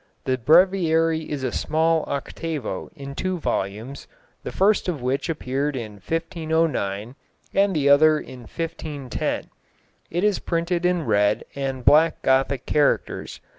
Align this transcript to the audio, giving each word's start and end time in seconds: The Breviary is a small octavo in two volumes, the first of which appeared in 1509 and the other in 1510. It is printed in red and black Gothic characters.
The 0.25 0.39
Breviary 0.39 1.29
is 1.29 1.43
a 1.43 1.51
small 1.51 2.03
octavo 2.07 2.89
in 2.95 3.13
two 3.13 3.37
volumes, 3.37 4.07
the 4.41 4.51
first 4.51 4.87
of 4.89 4.99
which 4.99 5.29
appeared 5.29 5.75
in 5.75 5.91
1509 5.91 7.13
and 7.53 7.75
the 7.75 7.87
other 7.87 8.17
in 8.19 8.39
1510. 8.39 9.51
It 10.09 10.23
is 10.23 10.39
printed 10.39 10.87
in 10.87 11.05
red 11.05 11.43
and 11.55 11.85
black 11.85 12.23
Gothic 12.23 12.65
characters. 12.65 13.41